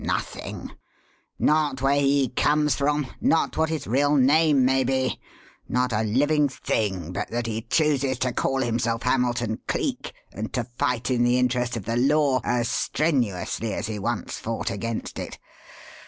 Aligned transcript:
Nothing 0.03 0.71
not 1.37 1.79
where 1.83 1.99
he 2.01 2.29
comes 2.29 2.73
from; 2.73 3.05
not 3.21 3.55
what 3.55 3.69
his 3.69 3.85
real 3.85 4.15
name 4.15 4.65
may 4.65 4.83
be; 4.83 5.19
not 5.69 5.93
a 5.93 6.01
living 6.01 6.49
thing 6.49 7.13
but 7.13 7.27
that 7.27 7.45
he 7.45 7.61
chooses 7.69 8.17
to 8.17 8.33
call 8.33 8.61
himself 8.63 9.03
Hamilton 9.03 9.59
Cleek 9.67 10.11
and 10.33 10.51
to 10.53 10.63
fight 10.63 11.11
in 11.11 11.23
the 11.23 11.37
interest 11.37 11.77
of 11.77 11.85
the 11.85 11.97
law 11.97 12.41
as 12.43 12.67
strenuously 12.67 13.75
as 13.75 13.85
he 13.85 13.99
once 13.99 14.39
fought 14.39 14.71
against 14.71 15.19
it. 15.19 15.37